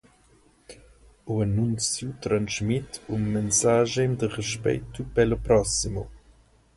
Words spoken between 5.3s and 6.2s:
próximo.